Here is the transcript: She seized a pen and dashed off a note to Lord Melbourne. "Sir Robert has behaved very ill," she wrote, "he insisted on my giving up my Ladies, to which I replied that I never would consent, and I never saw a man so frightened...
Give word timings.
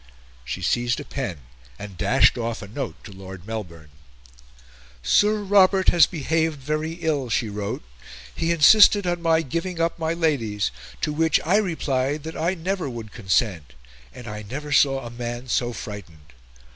She 0.43 0.63
seized 0.63 0.99
a 0.99 1.05
pen 1.05 1.41
and 1.77 1.95
dashed 1.95 2.35
off 2.35 2.63
a 2.63 2.67
note 2.67 2.95
to 3.03 3.11
Lord 3.11 3.45
Melbourne. 3.45 3.91
"Sir 5.03 5.43
Robert 5.43 5.89
has 5.89 6.07
behaved 6.07 6.57
very 6.59 6.93
ill," 6.93 7.29
she 7.29 7.49
wrote, 7.49 7.83
"he 8.33 8.51
insisted 8.51 9.05
on 9.05 9.21
my 9.21 9.43
giving 9.43 9.79
up 9.79 9.99
my 9.99 10.13
Ladies, 10.13 10.71
to 11.01 11.13
which 11.13 11.39
I 11.45 11.57
replied 11.57 12.23
that 12.23 12.35
I 12.35 12.55
never 12.55 12.89
would 12.89 13.11
consent, 13.11 13.73
and 14.11 14.27
I 14.27 14.41
never 14.41 14.71
saw 14.71 15.05
a 15.05 15.11
man 15.11 15.47
so 15.49 15.71
frightened... 15.71 16.33